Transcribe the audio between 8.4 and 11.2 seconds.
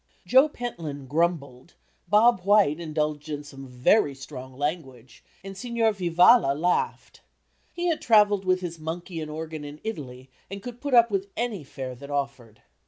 with his monkey and organ in Italy and could put up